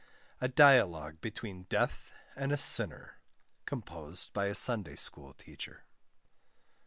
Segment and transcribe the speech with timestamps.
[0.39, 3.19] A DIALOGUE BETWEEN DEATH AND A SINNER.
[3.65, 5.83] COMPOSED BY A SUNDAY SCHOOL TEACHER.